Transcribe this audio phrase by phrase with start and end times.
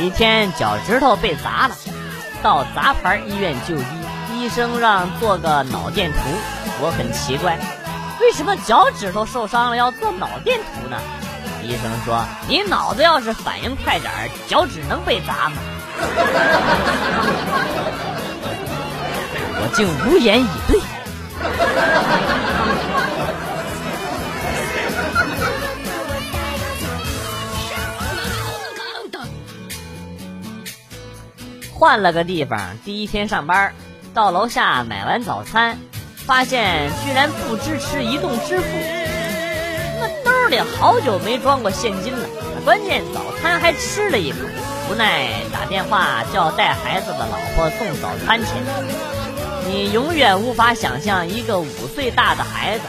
[0.00, 1.74] 一天脚趾头被砸了，
[2.42, 3.84] 到杂牌医院就医，
[4.34, 6.18] 医生让做个脑电图。
[6.80, 7.58] 我很奇怪，
[8.18, 10.96] 为什么脚趾头受伤了要做脑电图呢？
[11.62, 15.56] 医生说：“你脑子要是反应快点儿，脚趾能被砸吗？”
[19.60, 20.80] 我竟无言以对。
[31.80, 33.72] 换了个地方，第一天上班，
[34.12, 35.78] 到楼下买完早餐，
[36.26, 38.66] 发现居然不支持移动支付。
[39.98, 42.28] 那兜里好久没装过现金了，
[42.66, 44.36] 关键早餐还吃了一口，
[44.90, 48.62] 无奈打电话叫带孩子的老婆送早餐钱。
[49.66, 52.84] 你永远无法想象一个五岁大的孩子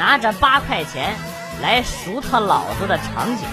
[0.00, 1.14] 拿着八块钱
[1.62, 3.46] 来赎他老子的场景。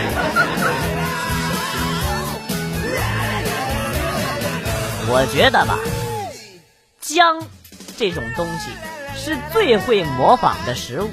[5.12, 5.76] 我觉得吧，
[7.00, 7.42] 姜
[7.96, 8.70] 这种东西
[9.16, 11.10] 是最会模仿的食物。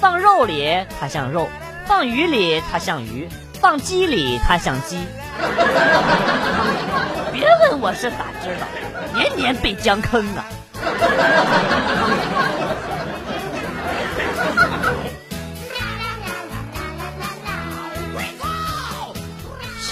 [0.00, 1.48] 放肉里它像肉，
[1.86, 3.28] 放鱼里它像鱼，
[3.60, 4.98] 放鸡里它像鸡。
[7.32, 8.66] 别问我是咋知道，
[9.14, 10.44] 年年被姜坑啊！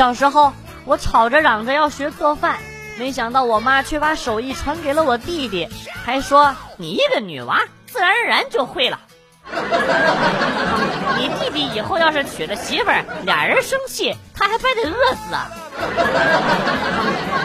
[0.01, 0.55] 小时候，
[0.87, 2.57] 我吵着嚷着要学做饭。
[2.98, 5.69] 没想到我妈却把手艺传给了我弟弟，
[6.07, 8.98] 还说你一个女娃，自然而然就会了。
[11.19, 15.51] 你弟弟以后要是娶了媳妇儿，俩人生气，他还非得饿死啊！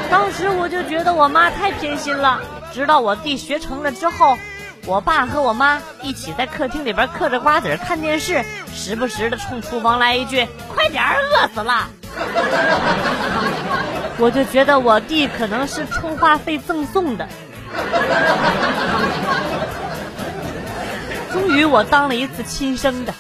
[0.10, 2.40] 当时我就觉得我妈太偏心了。
[2.74, 4.38] 直到我弟学成了之后，
[4.86, 11.90] 我爸和我妈一起在客厅里边嗑着瓜子看电视，时不时的冲厨房来一句：“快点儿，饿死了。”
[14.18, 17.28] 我就觉得我弟可能是充话费赠送的。
[21.32, 23.14] 终于我当了一次亲生的。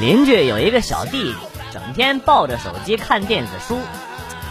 [0.00, 1.36] 邻居有一个小弟弟，
[1.72, 3.80] 整天抱着手机看电子书。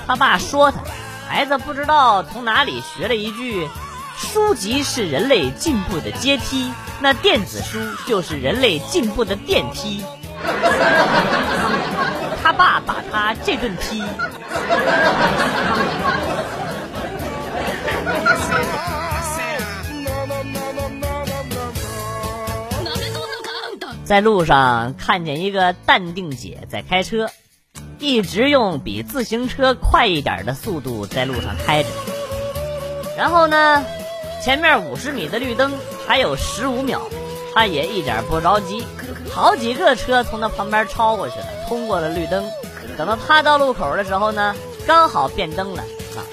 [0.08, 0.80] 他爸说他，
[1.28, 3.68] 孩子不知道从哪里学了一句。
[4.22, 6.72] 书籍是人类进步的阶梯，
[7.02, 10.04] 那电子书就是人类进步的电梯。
[12.44, 14.04] 他爸把他这顿踢。
[24.06, 27.30] 在路上看见一个淡定姐在开车，
[27.98, 31.90] 一直用比自行车快一点的速度在路上开着，
[33.18, 33.84] 然后呢？
[34.44, 35.72] 前面五十米的绿灯
[36.08, 37.02] 还有十五秒，
[37.54, 38.84] 他也一点不着急。
[39.30, 42.44] 好几个车从他旁边超过去了，通过了绿灯。
[42.98, 44.56] 等到他到路口的时候呢，
[44.88, 45.84] 刚好变灯了。
[46.18, 46.26] 啊，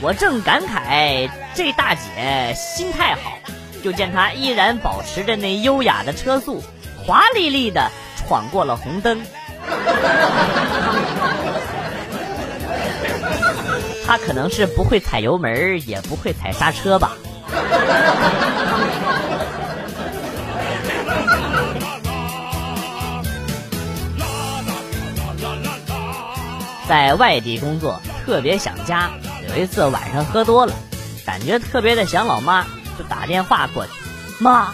[0.00, 3.32] 我正感慨这大姐心态好，
[3.82, 6.62] 就见她依然保持着那优雅的车速，
[7.04, 9.20] 华丽丽的闯过了红灯。
[14.06, 17.16] 她可能是不会踩油门，也不会踩刹车吧。
[26.88, 29.10] 在外地工作，特别想家。
[29.48, 30.72] 有一次晚上喝多了，
[31.26, 32.64] 感觉特别的想老妈，
[32.98, 33.92] 就打电话过去
[34.40, 34.68] ：“妈，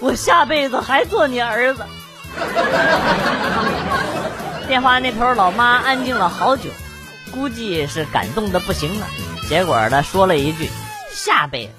[0.00, 1.84] 我下辈子还做你儿子。”
[4.68, 6.68] 电话那头老妈安静了好久，
[7.32, 9.06] 估计是感动的不行了。
[9.48, 10.68] 结果呢，说了一句。
[11.10, 11.72] 下辈子，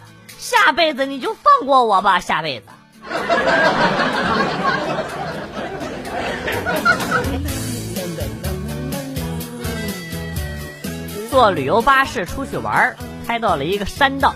[0.45, 2.19] 下辈子你就放过我吧。
[2.19, 2.68] 下辈子，
[11.31, 12.95] 坐旅游巴士出去玩，
[13.25, 14.36] 开到了一个山道，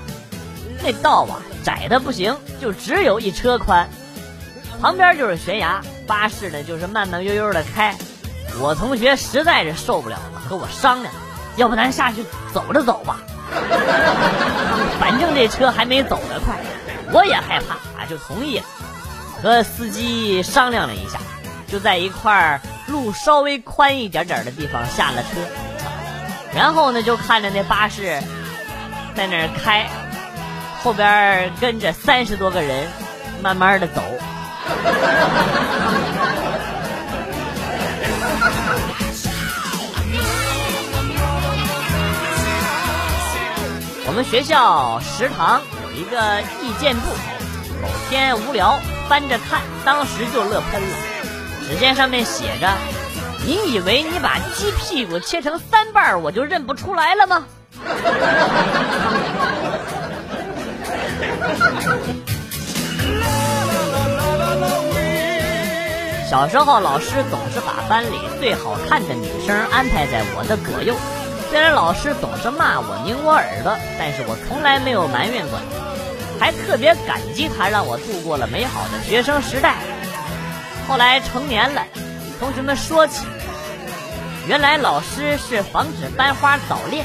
[0.84, 3.88] 那道啊窄的不行，就只有一车宽，
[4.82, 7.96] 旁边就是悬崖，巴士呢就是慢慢悠悠的开。
[8.60, 11.14] 我同学实在是受不了了，和我商量，
[11.56, 13.20] 要不咱下去走着走吧。
[15.00, 16.56] 反正这车还没走得快，
[17.12, 18.66] 我也害怕啊，就同意了。
[19.42, 21.20] 和司机商量了一下，
[21.68, 25.40] 就在一块儿路稍微宽一点点的地方下了车。
[26.54, 28.22] 然后呢，就看着那巴士
[29.16, 29.88] 在那儿开，
[30.84, 32.88] 后边跟着三十多个人，
[33.42, 34.02] 慢慢的走。
[44.10, 47.02] 我们学校食堂有一个意见簿，
[47.80, 50.88] 某天无聊翻着看，当时就乐喷了。
[51.68, 52.68] 只见上面写着
[53.46, 57.46] ：“你以为你把鸡屁股切成三瓣，我就认不出来了吗？”
[66.28, 70.96] 小时候，老师总是把班里最好看的女生安排在我的左右。
[71.50, 75.60] 虽然老师总是骂我、拧我耳朵，但是我从来没有埋怨过
[76.40, 79.78] 他，还特别感激他让我度过了美好的学生时代。
[80.88, 81.84] 后来成年了，
[82.40, 83.26] 同学们说起，
[84.48, 87.04] 原来老师是防止班花早恋。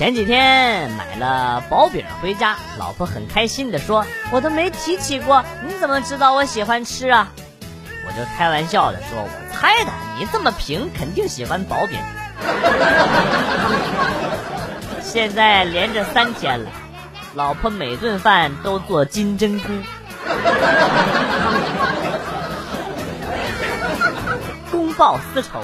[0.00, 7.28] 前几天买了薄饼回家，老婆很开心的说：“我都没提起过，你怎么知道我喜欢吃啊？”
[8.08, 11.98] 我就开玩笑的说：“我猜的，你这么平，肯定喜欢薄饼。
[15.04, 16.70] ”现在连着三天了，
[17.34, 19.68] 老婆每顿饭都做金针菇，
[24.70, 25.62] 公报私仇。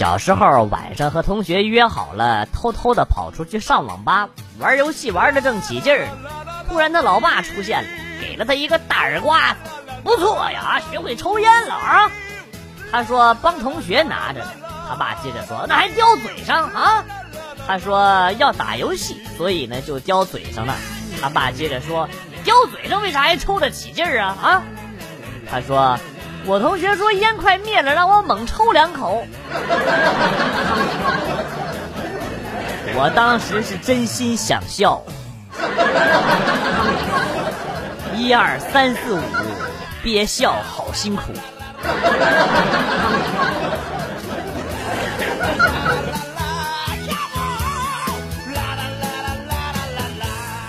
[0.00, 6.08] 小时候晚上和同学约好了，偷偷的跑出去上网吧玩游戏，玩的正起劲儿。
[6.66, 7.88] 突然他老爸出现了，
[8.18, 9.54] 给了他一个大耳刮。
[10.02, 12.10] 不错呀，学会抽烟了啊！
[12.90, 14.46] 他说帮同学拿着呢。
[14.88, 17.04] 他爸接着说那还叼嘴上啊？
[17.66, 20.76] 他说要打游戏，所以呢就叼嘴上了。
[21.20, 22.08] 他爸接着说
[22.42, 24.38] 叼嘴上为啥还抽得起劲儿啊？
[24.40, 24.62] 啊？
[25.50, 25.98] 他说。
[26.46, 29.24] 我同学说烟快灭了，让我猛抽两口。
[32.94, 35.02] 我当时是真心想笑。
[38.16, 39.20] 一二三四五，
[40.02, 41.32] 憋笑好辛苦。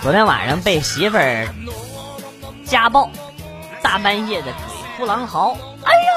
[0.01, 1.47] 昨天晚上被媳妇儿
[2.65, 3.09] 家暴，
[3.81, 4.47] 大半夜的。
[5.06, 6.12] 狼嚎，哎呀！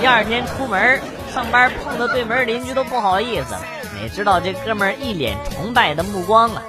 [0.00, 0.98] 第二天出门
[1.32, 3.60] 上班碰到对门邻居都不好意思了，
[4.00, 6.62] 哪知道这哥们一脸崇拜的目光啊！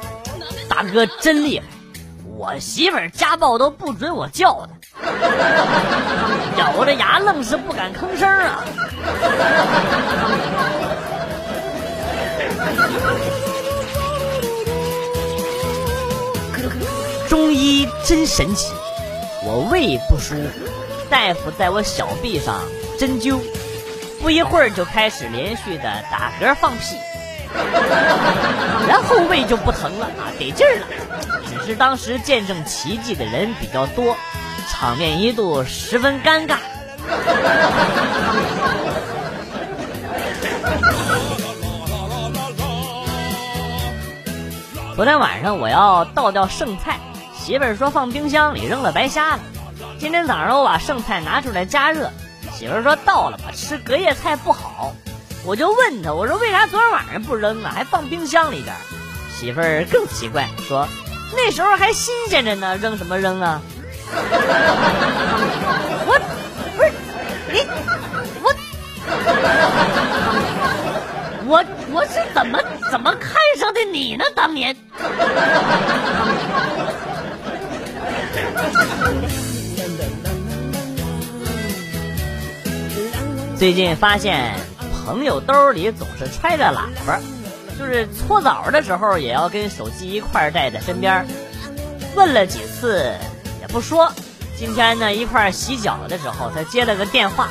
[0.69, 1.65] 大哥真厉害，
[2.37, 4.69] 我媳妇家暴都不准我叫的，
[6.57, 8.61] 咬着牙愣是不敢吭声啊！
[17.29, 18.73] 中医真神奇。
[19.43, 20.49] 我胃不舒服，
[21.09, 22.61] 大夫在我小臂上
[22.99, 23.39] 针灸，
[24.21, 26.95] 不一会儿就开始连续的打嗝放屁，
[28.87, 30.85] 然后胃就不疼了啊，得劲儿了。
[31.47, 34.15] 只是当时见证奇迹的人比较多，
[34.69, 36.57] 场面一度十分尴尬。
[44.95, 46.99] 昨天晚上我要倒掉剩菜。
[47.43, 49.39] 媳妇儿说放冰箱里扔了白瞎了。
[49.99, 52.11] 今天早上我把剩菜拿出来加热，
[52.53, 54.93] 媳妇儿说倒了吧，吃隔夜菜不好。
[55.43, 58.75] 我就问她，我说为啥昨天晚上不扔啊，还放冰箱里边？
[59.35, 60.87] 媳妇儿更奇怪，说
[61.35, 63.59] 那时候还新鲜着呢，扔什么扔啊？
[66.05, 66.19] 我
[66.77, 66.91] 不是
[67.51, 67.65] 你
[68.43, 68.53] 我
[71.47, 72.59] 我我是怎么
[72.91, 74.23] 怎么看上的你呢？
[74.35, 74.75] 当年。
[83.57, 84.55] 最近发现
[85.05, 87.19] 朋友兜里总是揣着喇叭，
[87.77, 91.27] 就是搓澡的时候也要跟手机一块带在身边。
[92.15, 93.13] 问了几次
[93.61, 94.11] 也不说。
[94.57, 97.47] 今天呢一块洗脚的时候，他接了个电话，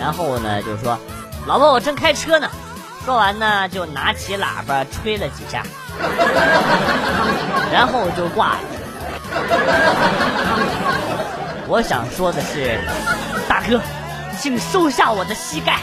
[0.00, 0.98] 然后呢就说
[1.46, 2.50] ：“老婆，我正开车呢。”
[3.04, 5.62] 说完呢就拿起喇叭吹了几下，
[7.72, 8.60] 然后就挂了。
[11.68, 12.80] 我想说的是，
[13.48, 13.80] 大哥。
[14.40, 15.80] 请收下我的膝盖。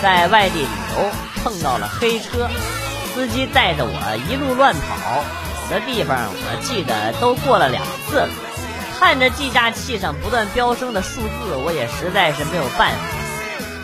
[0.00, 1.10] 在外地旅游
[1.42, 2.48] 碰到了黑车，
[3.12, 3.90] 司机带着我
[4.30, 5.24] 一路乱跑，
[5.68, 8.28] 有的地方我记得都过了两次了。
[9.00, 12.98] 看着计价器上不断飙升的数字，我也实在是没有办法，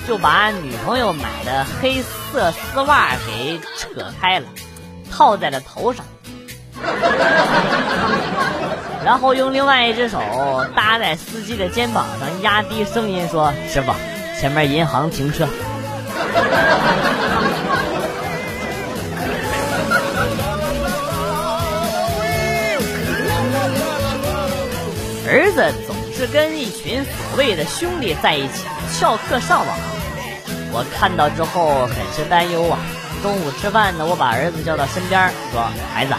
[0.07, 3.89] 就把女朋友买的黑色丝袜给扯
[4.21, 4.47] 开了。
[5.11, 6.05] 套在了头上，
[9.05, 10.21] 然后用另外一只手
[10.75, 13.95] 搭在司机的肩膀上，压低声音说：“师傅，
[14.39, 15.49] 前面银行停车。”
[25.29, 29.77] 儿子总是跟一群所谓的兄弟在一起翘课上网，
[30.77, 32.79] 我看到之后很是担忧啊。
[33.23, 36.13] 中午吃饭呢，我把儿子叫到身边说：“孩子，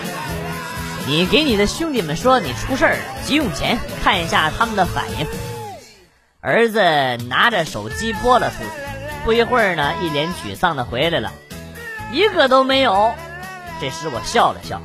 [1.05, 5.27] 你给你的兄弟们说你出事了，急用钱，看一下他们的反应。”
[6.41, 6.81] 儿子
[7.27, 8.69] 拿着手机拨了出去，
[9.23, 11.31] 不一会儿呢，一脸沮丧的回来了，
[12.11, 13.13] 一个都没有。
[13.79, 14.81] 这时我笑了笑，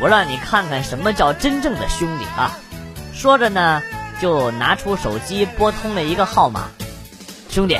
[0.00, 2.58] 我让你看看什么叫真正的兄弟啊！
[3.14, 3.80] 说着呢，
[4.20, 6.68] 就拿出手机拨通了一个号码。
[7.48, 7.78] 兄弟，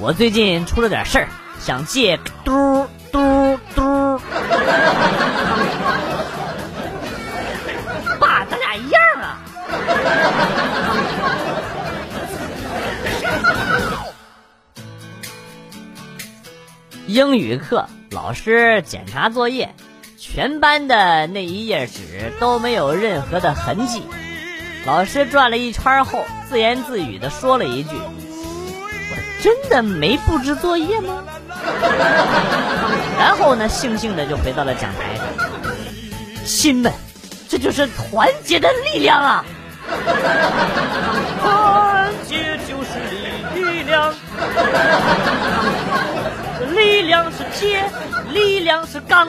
[0.00, 1.28] 我最近出了点事儿，
[1.60, 4.18] 想借嘟嘟嘟。
[8.18, 9.38] 爸，咱俩一样啊！
[17.06, 19.74] 英语课，老师检查作业，
[20.18, 24.02] 全班的那一页纸都没有任何的痕迹。
[24.86, 27.90] 老师转了一圈后，自言自语的说了一句
[29.44, 31.22] ：“真的没布置作业吗？”
[33.20, 35.26] 然后呢，悻悻的就回到了讲台上。
[36.46, 36.90] 亲们，
[37.46, 39.44] 这就是团结的力量啊！
[41.44, 42.98] 团结就是
[43.54, 44.14] 力量。
[46.74, 47.84] 力量是铁，
[48.32, 49.28] 力量是钢。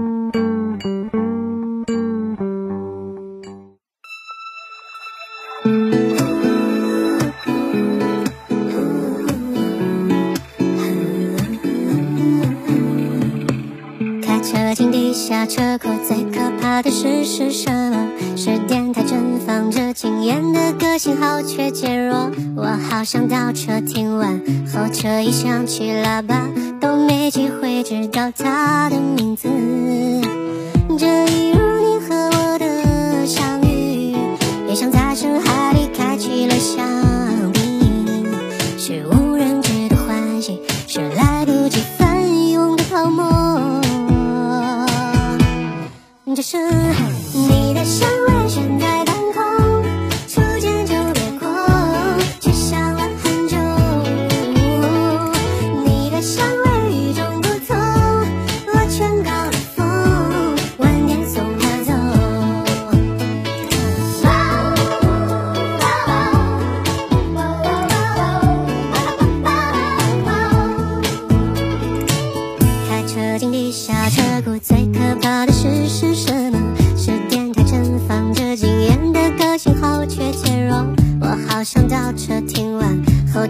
[15.11, 18.07] 地下车库，最可怕的事是什么？
[18.37, 22.31] 是电台正放着惊艳的歌信号却减弱。
[22.55, 24.39] 我好想倒车听完，
[24.73, 26.47] 后车一响起喇叭。
[26.79, 29.49] 都没机会知道他的名字。
[30.97, 31.25] 这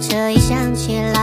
[0.01, 1.20] 这一想起来